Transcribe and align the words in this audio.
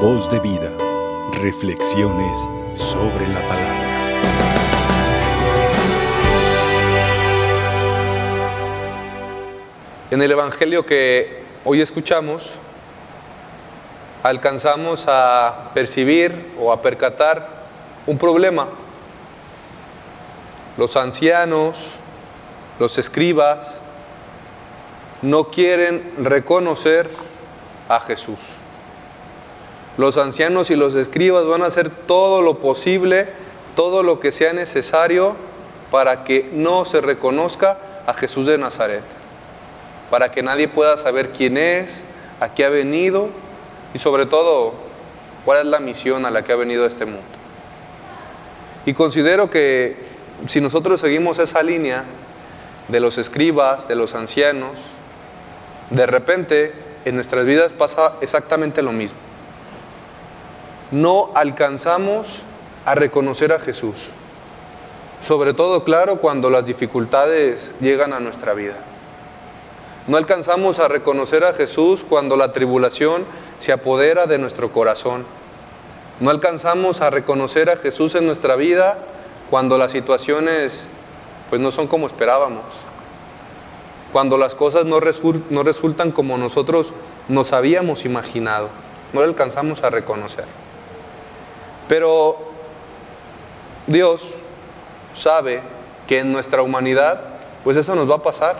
Voz 0.00 0.28
de 0.28 0.38
vida. 0.40 0.76
Reflexiones 1.40 2.46
sobre 2.74 3.26
la 3.28 3.40
palabra. 3.48 3.86
En 10.10 10.20
el 10.20 10.30
Evangelio 10.30 10.84
que 10.84 11.42
hoy 11.64 11.80
escuchamos, 11.80 12.50
alcanzamos 14.22 15.06
a 15.08 15.70
percibir 15.72 16.52
o 16.60 16.72
a 16.72 16.82
percatar 16.82 17.48
un 18.06 18.18
problema. 18.18 18.68
Los 20.76 20.94
ancianos, 20.98 21.78
los 22.78 22.98
escribas, 22.98 23.78
no 25.22 25.44
quieren 25.44 26.12
reconocer 26.18 27.08
a 27.88 27.98
Jesús. 28.00 28.40
Los 29.96 30.16
ancianos 30.18 30.70
y 30.70 30.76
los 30.76 30.94
escribas 30.94 31.46
van 31.46 31.62
a 31.62 31.66
hacer 31.66 31.90
todo 31.90 32.42
lo 32.42 32.58
posible, 32.58 33.28
todo 33.74 34.02
lo 34.02 34.20
que 34.20 34.32
sea 34.32 34.52
necesario 34.52 35.36
para 35.90 36.24
que 36.24 36.50
no 36.52 36.84
se 36.84 37.00
reconozca 37.00 37.78
a 38.06 38.14
Jesús 38.14 38.46
de 38.46 38.58
Nazaret, 38.58 39.02
para 40.10 40.30
que 40.30 40.42
nadie 40.42 40.68
pueda 40.68 40.96
saber 40.96 41.30
quién 41.30 41.56
es, 41.56 42.02
a 42.40 42.52
qué 42.52 42.64
ha 42.64 42.68
venido 42.68 43.30
y 43.94 43.98
sobre 43.98 44.26
todo 44.26 44.74
cuál 45.44 45.60
es 45.60 45.66
la 45.66 45.80
misión 45.80 46.26
a 46.26 46.30
la 46.30 46.42
que 46.42 46.52
ha 46.52 46.56
venido 46.56 46.84
a 46.84 46.88
este 46.88 47.06
mundo. 47.06 47.22
Y 48.84 48.92
considero 48.92 49.50
que 49.50 49.96
si 50.46 50.60
nosotros 50.60 51.00
seguimos 51.00 51.38
esa 51.38 51.62
línea 51.62 52.04
de 52.88 53.00
los 53.00 53.18
escribas, 53.18 53.88
de 53.88 53.96
los 53.96 54.14
ancianos, 54.14 54.72
de 55.90 56.06
repente 56.06 56.72
en 57.04 57.14
nuestras 57.14 57.46
vidas 57.46 57.72
pasa 57.72 58.14
exactamente 58.20 58.82
lo 58.82 58.92
mismo. 58.92 59.25
No 60.90 61.30
alcanzamos 61.34 62.42
a 62.84 62.94
reconocer 62.94 63.52
a 63.52 63.58
Jesús. 63.58 64.08
Sobre 65.26 65.54
todo, 65.54 65.84
claro, 65.84 66.16
cuando 66.16 66.50
las 66.50 66.64
dificultades 66.66 67.70
llegan 67.80 68.12
a 68.12 68.20
nuestra 68.20 68.54
vida. 68.54 68.76
No 70.06 70.16
alcanzamos 70.16 70.78
a 70.78 70.88
reconocer 70.88 71.42
a 71.44 71.52
Jesús 71.52 72.04
cuando 72.08 72.36
la 72.36 72.52
tribulación 72.52 73.24
se 73.58 73.72
apodera 73.72 74.26
de 74.26 74.38
nuestro 74.38 74.72
corazón. 74.72 75.24
No 76.20 76.30
alcanzamos 76.30 77.00
a 77.00 77.10
reconocer 77.10 77.70
a 77.70 77.76
Jesús 77.76 78.14
en 78.14 78.26
nuestra 78.26 78.56
vida 78.56 78.98
cuando 79.50 79.78
las 79.78 79.92
situaciones 79.92 80.84
pues 81.50 81.60
no 81.60 81.70
son 81.70 81.86
como 81.88 82.06
esperábamos 82.06 82.62
cuando 84.16 84.38
las 84.38 84.54
cosas 84.54 84.86
no, 84.86 84.98
resultan 85.00 86.10
como 86.10 86.38
nosotros 86.38 86.94
nos 87.28 87.52
habíamos 87.52 88.06
imaginado, 88.06 88.70
no 89.12 89.20
lo 89.20 89.26
alcanzamos 89.26 89.82
a 89.82 89.90
reconocer. 89.90 90.46
Pero 91.88 92.36
Dios 93.86 94.34
sabe 95.14 95.60
que 96.06 96.20
en 96.20 96.32
nuestra 96.32 96.62
humanidad, 96.62 97.20
pues 97.64 97.76
eso 97.76 97.94
nos 97.94 98.10
va 98.10 98.16
a 98.16 98.22
pasar. 98.22 98.56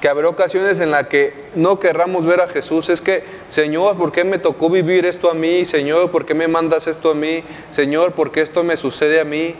Que 0.00 0.08
habrá 0.08 0.28
ocasiones 0.28 0.80
en 0.80 0.90
las 0.90 1.06
que 1.06 1.48
no 1.54 1.78
querramos 1.78 2.24
ver 2.24 2.40
a 2.40 2.48
Jesús. 2.48 2.88
Es 2.88 3.00
que, 3.00 3.24
Señor, 3.48 3.96
¿por 3.96 4.10
qué 4.10 4.24
me 4.24 4.38
tocó 4.38 4.68
vivir 4.68 5.06
esto 5.06 5.30
a 5.30 5.34
mí? 5.34 5.64
Señor, 5.64 6.10
¿por 6.10 6.26
qué 6.26 6.34
me 6.34 6.48
mandas 6.48 6.88
esto 6.88 7.12
a 7.12 7.14
mí? 7.14 7.44
Señor, 7.70 8.12
¿por 8.12 8.32
qué 8.32 8.40
esto 8.40 8.64
me 8.64 8.76
sucede 8.76 9.20
a 9.20 9.24
mí? 9.24 9.54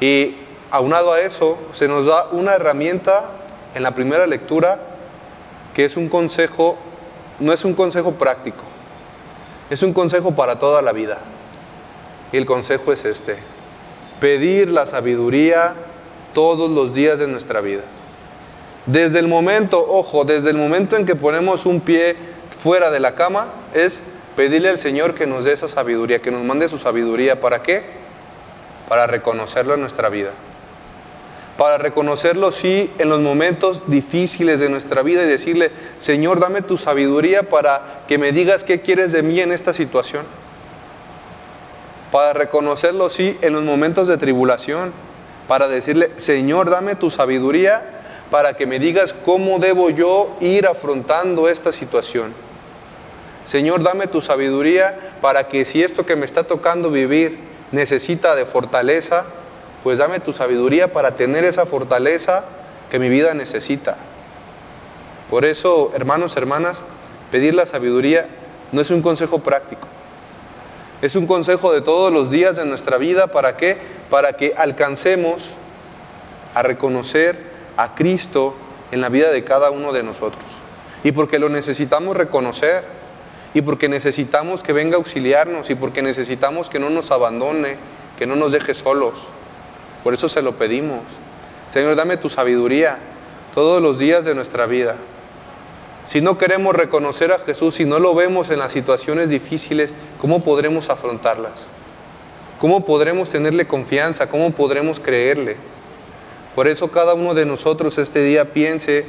Y 0.00 0.36
aunado 0.70 1.12
a 1.12 1.20
eso, 1.20 1.58
se 1.72 1.86
nos 1.86 2.06
da 2.06 2.28
una 2.32 2.54
herramienta 2.54 3.30
en 3.74 3.82
la 3.82 3.94
primera 3.94 4.26
lectura 4.26 4.80
que 5.74 5.84
es 5.84 5.96
un 5.96 6.08
consejo, 6.08 6.76
no 7.40 7.52
es 7.52 7.64
un 7.64 7.74
consejo 7.74 8.12
práctico, 8.12 8.62
es 9.70 9.82
un 9.82 9.92
consejo 9.92 10.34
para 10.34 10.58
toda 10.58 10.82
la 10.82 10.92
vida. 10.92 11.18
Y 12.32 12.36
el 12.36 12.46
consejo 12.46 12.92
es 12.92 13.04
este, 13.04 13.36
pedir 14.20 14.68
la 14.68 14.86
sabiduría 14.86 15.74
todos 16.32 16.70
los 16.70 16.94
días 16.94 17.18
de 17.18 17.26
nuestra 17.26 17.60
vida. 17.60 17.82
Desde 18.86 19.18
el 19.18 19.28
momento, 19.28 19.84
ojo, 19.88 20.24
desde 20.24 20.50
el 20.50 20.56
momento 20.56 20.96
en 20.96 21.06
que 21.06 21.14
ponemos 21.14 21.64
un 21.64 21.80
pie 21.80 22.16
fuera 22.62 22.90
de 22.90 23.00
la 23.00 23.14
cama, 23.14 23.46
es 23.72 24.02
pedirle 24.36 24.68
al 24.68 24.78
Señor 24.78 25.14
que 25.14 25.26
nos 25.26 25.44
dé 25.44 25.52
esa 25.52 25.68
sabiduría, 25.68 26.20
que 26.20 26.30
nos 26.30 26.42
mande 26.42 26.68
su 26.68 26.78
sabiduría. 26.78 27.40
¿Para 27.40 27.62
qué? 27.62 27.82
Para 28.88 29.06
reconocerlo 29.06 29.74
en 29.74 29.80
nuestra 29.80 30.08
vida 30.08 30.30
para 31.56 31.78
reconocerlo 31.78 32.50
sí 32.50 32.90
en 32.98 33.08
los 33.08 33.20
momentos 33.20 33.82
difíciles 33.86 34.58
de 34.58 34.68
nuestra 34.68 35.02
vida 35.02 35.22
y 35.22 35.26
decirle, 35.26 35.70
Señor, 35.98 36.40
dame 36.40 36.62
tu 36.62 36.78
sabiduría 36.78 37.44
para 37.44 38.02
que 38.08 38.18
me 38.18 38.32
digas 38.32 38.64
qué 38.64 38.80
quieres 38.80 39.12
de 39.12 39.22
mí 39.22 39.40
en 39.40 39.52
esta 39.52 39.72
situación. 39.72 40.24
Para 42.10 42.32
reconocerlo 42.32 43.08
sí 43.08 43.38
en 43.40 43.52
los 43.52 43.62
momentos 43.62 44.08
de 44.08 44.18
tribulación, 44.18 44.92
para 45.46 45.68
decirle, 45.68 46.10
Señor, 46.16 46.70
dame 46.70 46.96
tu 46.96 47.10
sabiduría 47.10 47.82
para 48.30 48.54
que 48.54 48.66
me 48.66 48.80
digas 48.80 49.14
cómo 49.14 49.58
debo 49.58 49.90
yo 49.90 50.36
ir 50.40 50.66
afrontando 50.66 51.48
esta 51.48 51.70
situación. 51.72 52.32
Señor, 53.44 53.82
dame 53.82 54.06
tu 54.06 54.22
sabiduría 54.22 55.12
para 55.20 55.48
que 55.48 55.64
si 55.64 55.82
esto 55.82 56.06
que 56.06 56.16
me 56.16 56.26
está 56.26 56.44
tocando 56.44 56.90
vivir 56.90 57.38
necesita 57.70 58.34
de 58.34 58.46
fortaleza, 58.46 59.24
pues 59.84 59.98
dame 59.98 60.18
tu 60.18 60.32
sabiduría 60.32 60.92
para 60.92 61.14
tener 61.14 61.44
esa 61.44 61.66
fortaleza 61.66 62.44
que 62.90 62.98
mi 62.98 63.10
vida 63.10 63.34
necesita. 63.34 63.96
Por 65.28 65.44
eso, 65.44 65.92
hermanos, 65.94 66.36
hermanas, 66.38 66.82
pedir 67.30 67.54
la 67.54 67.66
sabiduría 67.66 68.26
no 68.72 68.80
es 68.80 68.90
un 68.90 69.02
consejo 69.02 69.40
práctico. 69.40 69.86
Es 71.02 71.16
un 71.16 71.26
consejo 71.26 71.70
de 71.70 71.82
todos 71.82 72.10
los 72.10 72.30
días 72.30 72.56
de 72.56 72.64
nuestra 72.64 72.96
vida. 72.96 73.26
¿Para 73.26 73.58
qué? 73.58 73.76
Para 74.08 74.32
que 74.32 74.54
alcancemos 74.56 75.50
a 76.54 76.62
reconocer 76.62 77.38
a 77.76 77.94
Cristo 77.94 78.54
en 78.90 79.02
la 79.02 79.10
vida 79.10 79.30
de 79.32 79.44
cada 79.44 79.70
uno 79.70 79.92
de 79.92 80.02
nosotros. 80.02 80.44
Y 81.02 81.12
porque 81.12 81.38
lo 81.38 81.50
necesitamos 81.50 82.16
reconocer. 82.16 82.84
Y 83.52 83.60
porque 83.60 83.90
necesitamos 83.90 84.62
que 84.62 84.72
venga 84.72 84.94
a 84.94 84.98
auxiliarnos. 84.98 85.68
Y 85.68 85.74
porque 85.74 86.00
necesitamos 86.00 86.70
que 86.70 86.78
no 86.78 86.88
nos 86.88 87.10
abandone, 87.10 87.76
que 88.16 88.26
no 88.26 88.34
nos 88.34 88.52
deje 88.52 88.72
solos. 88.72 89.26
Por 90.04 90.14
eso 90.14 90.28
se 90.28 90.42
lo 90.42 90.56
pedimos. 90.56 91.00
Señor, 91.70 91.96
dame 91.96 92.18
tu 92.18 92.28
sabiduría 92.28 92.98
todos 93.54 93.82
los 93.82 93.98
días 93.98 94.24
de 94.24 94.34
nuestra 94.34 94.66
vida. 94.66 94.96
Si 96.06 96.20
no 96.20 96.36
queremos 96.36 96.74
reconocer 96.76 97.32
a 97.32 97.38
Jesús, 97.38 97.76
si 97.76 97.86
no 97.86 97.98
lo 97.98 98.14
vemos 98.14 98.50
en 98.50 98.58
las 98.58 98.72
situaciones 98.72 99.30
difíciles, 99.30 99.94
¿cómo 100.20 100.44
podremos 100.44 100.90
afrontarlas? 100.90 101.52
¿Cómo 102.60 102.84
podremos 102.84 103.30
tenerle 103.30 103.66
confianza? 103.66 104.28
¿Cómo 104.28 104.50
podremos 104.50 105.00
creerle? 105.00 105.56
Por 106.54 106.68
eso 106.68 106.90
cada 106.90 107.14
uno 107.14 107.34
de 107.34 107.46
nosotros 107.46 107.96
este 107.98 108.20
día 108.20 108.52
piense, 108.52 109.06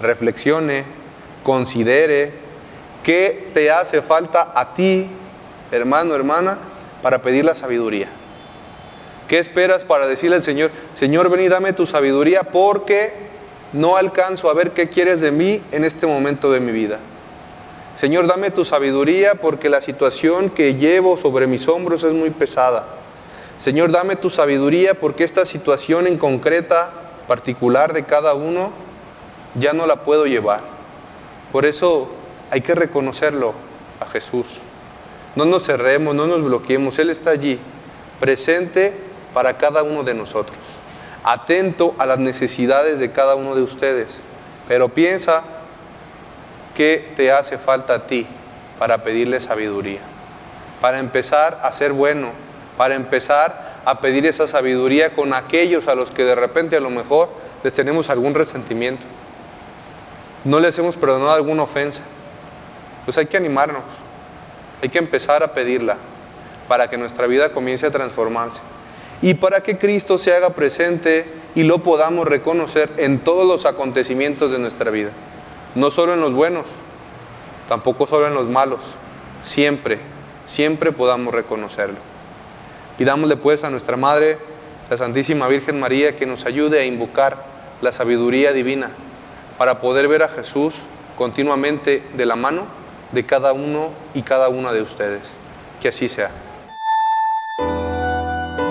reflexione, 0.00 0.84
considere 1.42 2.32
qué 3.02 3.50
te 3.52 3.70
hace 3.70 4.00
falta 4.00 4.52
a 4.54 4.74
ti, 4.74 5.08
hermano, 5.72 6.14
hermana, 6.14 6.58
para 7.02 7.20
pedir 7.20 7.44
la 7.44 7.54
sabiduría. 7.54 8.08
¿Qué 9.28 9.38
esperas 9.38 9.84
para 9.84 10.06
decirle 10.06 10.36
al 10.36 10.42
Señor, 10.42 10.70
Señor, 10.94 11.28
ven 11.28 11.42
y 11.42 11.48
dame 11.48 11.74
tu 11.74 11.86
sabiduría 11.86 12.44
porque 12.44 13.12
no 13.74 13.98
alcanzo 13.98 14.48
a 14.48 14.54
ver 14.54 14.70
qué 14.70 14.88
quieres 14.88 15.20
de 15.20 15.30
mí 15.30 15.62
en 15.70 15.84
este 15.84 16.06
momento 16.06 16.50
de 16.50 16.60
mi 16.60 16.72
vida? 16.72 16.98
Señor, 17.96 18.26
dame 18.26 18.50
tu 18.50 18.64
sabiduría 18.64 19.34
porque 19.34 19.68
la 19.68 19.82
situación 19.82 20.48
que 20.48 20.76
llevo 20.76 21.18
sobre 21.18 21.46
mis 21.46 21.68
hombros 21.68 22.04
es 22.04 22.14
muy 22.14 22.30
pesada. 22.30 22.86
Señor, 23.60 23.92
dame 23.92 24.16
tu 24.16 24.30
sabiduría 24.30 24.94
porque 24.94 25.24
esta 25.24 25.44
situación 25.44 26.06
en 26.06 26.16
concreta, 26.16 26.90
particular 27.26 27.92
de 27.92 28.04
cada 28.04 28.32
uno, 28.32 28.70
ya 29.56 29.74
no 29.74 29.86
la 29.86 30.04
puedo 30.04 30.24
llevar. 30.24 30.60
Por 31.52 31.66
eso 31.66 32.08
hay 32.50 32.62
que 32.62 32.74
reconocerlo 32.74 33.52
a 34.00 34.06
Jesús. 34.06 34.60
No 35.36 35.44
nos 35.44 35.64
cerremos, 35.64 36.14
no 36.14 36.26
nos 36.26 36.42
bloqueemos. 36.42 36.98
Él 36.98 37.10
está 37.10 37.30
allí, 37.30 37.58
presente 38.20 39.07
para 39.34 39.56
cada 39.56 39.82
uno 39.82 40.02
de 40.02 40.14
nosotros, 40.14 40.56
atento 41.24 41.94
a 41.98 42.06
las 42.06 42.18
necesidades 42.18 42.98
de 42.98 43.12
cada 43.12 43.34
uno 43.34 43.54
de 43.54 43.62
ustedes, 43.62 44.18
pero 44.66 44.88
piensa 44.88 45.42
qué 46.74 47.12
te 47.16 47.32
hace 47.32 47.58
falta 47.58 47.94
a 47.94 48.06
ti 48.06 48.26
para 48.78 49.02
pedirle 49.02 49.40
sabiduría, 49.40 50.00
para 50.80 50.98
empezar 50.98 51.60
a 51.62 51.72
ser 51.72 51.92
bueno, 51.92 52.30
para 52.76 52.94
empezar 52.94 53.80
a 53.84 54.00
pedir 54.00 54.26
esa 54.26 54.46
sabiduría 54.46 55.14
con 55.14 55.32
aquellos 55.32 55.88
a 55.88 55.94
los 55.94 56.10
que 56.10 56.24
de 56.24 56.34
repente 56.34 56.76
a 56.76 56.80
lo 56.80 56.90
mejor 56.90 57.30
les 57.64 57.72
tenemos 57.72 58.10
algún 58.10 58.34
resentimiento, 58.34 59.02
no 60.44 60.60
les 60.60 60.78
hemos 60.78 60.96
perdonado 60.96 61.32
alguna 61.32 61.64
ofensa. 61.64 62.02
Pues 63.04 63.18
hay 63.18 63.26
que 63.26 63.36
animarnos, 63.36 63.82
hay 64.82 64.88
que 64.88 64.98
empezar 64.98 65.42
a 65.42 65.52
pedirla 65.52 65.96
para 66.68 66.88
que 66.88 66.96
nuestra 66.96 67.26
vida 67.26 67.50
comience 67.50 67.86
a 67.86 67.90
transformarse 67.90 68.60
y 69.22 69.34
para 69.34 69.62
que 69.62 69.78
Cristo 69.78 70.18
se 70.18 70.34
haga 70.34 70.50
presente 70.50 71.26
y 71.54 71.64
lo 71.64 71.78
podamos 71.78 72.28
reconocer 72.28 72.90
en 72.98 73.18
todos 73.18 73.46
los 73.46 73.66
acontecimientos 73.66 74.52
de 74.52 74.58
nuestra 74.58 74.90
vida. 74.90 75.10
No 75.74 75.90
solo 75.90 76.14
en 76.14 76.20
los 76.20 76.32
buenos, 76.32 76.66
tampoco 77.68 78.06
solo 78.06 78.26
en 78.26 78.34
los 78.34 78.46
malos, 78.48 78.80
siempre, 79.42 79.98
siempre 80.46 80.92
podamos 80.92 81.34
reconocerlo. 81.34 81.96
Pidámosle 82.96 83.36
pues 83.36 83.64
a 83.64 83.70
nuestra 83.70 83.96
Madre, 83.96 84.38
la 84.90 84.96
Santísima 84.96 85.48
Virgen 85.48 85.78
María, 85.78 86.16
que 86.16 86.26
nos 86.26 86.46
ayude 86.46 86.80
a 86.80 86.84
invocar 86.84 87.44
la 87.82 87.92
sabiduría 87.92 88.52
divina 88.52 88.90
para 89.56 89.80
poder 89.80 90.08
ver 90.08 90.22
a 90.22 90.28
Jesús 90.28 90.74
continuamente 91.16 92.02
de 92.14 92.26
la 92.26 92.36
mano 92.36 92.66
de 93.12 93.24
cada 93.24 93.52
uno 93.52 93.90
y 94.14 94.22
cada 94.22 94.48
una 94.48 94.72
de 94.72 94.82
ustedes. 94.82 95.22
Que 95.80 95.88
así 95.88 96.08
sea. 96.08 96.30